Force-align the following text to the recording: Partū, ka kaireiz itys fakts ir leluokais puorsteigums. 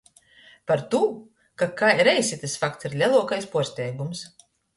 Partū, 0.69 1.01
ka 1.63 1.67
kaireiz 1.81 2.33
itys 2.39 2.57
fakts 2.65 2.89
ir 2.91 2.97
leluokais 3.03 3.47
puorsteigums. 3.53 4.25